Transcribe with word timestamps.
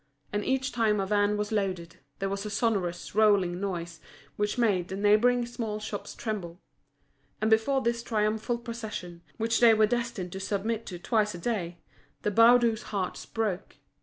And 0.33 0.43
each 0.43 0.71
time 0.71 0.99
a 0.99 1.05
van 1.05 1.37
was 1.37 1.51
loaded, 1.51 1.97
there 2.17 2.27
was 2.27 2.43
a 2.43 2.49
sonorous, 2.49 3.13
rolling 3.13 3.59
noise, 3.61 3.99
which 4.35 4.57
made 4.57 4.87
the 4.87 4.95
neighbouring 4.95 5.45
small 5.45 5.79
shops 5.79 6.15
tremble. 6.15 6.59
And 7.39 7.51
before 7.51 7.81
this 7.81 8.01
triumphal 8.01 8.57
procession, 8.57 9.21
which 9.37 9.59
they 9.59 9.75
were 9.75 9.85
destined 9.85 10.31
to 10.31 10.39
submit 10.39 10.87
to 10.87 10.97
twice 10.97 11.35
a 11.35 11.37
day, 11.37 11.77
the 12.23 12.31
Baudus' 12.31 12.85
hearts 12.89 13.27
broke. 13.27 13.75